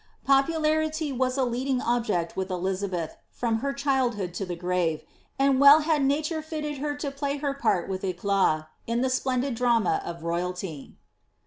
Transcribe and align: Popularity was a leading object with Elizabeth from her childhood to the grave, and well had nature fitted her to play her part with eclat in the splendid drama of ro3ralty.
Popularity 0.25 1.11
was 1.11 1.37
a 1.37 1.43
leading 1.43 1.79
object 1.79 2.35
with 2.35 2.49
Elizabeth 2.49 3.17
from 3.29 3.59
her 3.59 3.71
childhood 3.71 4.33
to 4.33 4.47
the 4.47 4.55
grave, 4.55 5.03
and 5.37 5.59
well 5.59 5.81
had 5.81 6.01
nature 6.03 6.41
fitted 6.41 6.79
her 6.79 6.95
to 6.95 7.11
play 7.11 7.37
her 7.37 7.53
part 7.53 7.87
with 7.87 8.03
eclat 8.03 8.67
in 8.87 9.01
the 9.01 9.11
splendid 9.11 9.53
drama 9.53 10.01
of 10.03 10.21
ro3ralty. 10.21 10.93